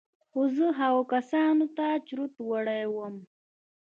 [0.29, 3.15] خو زه هغو کسانو ته چورت وړى وم.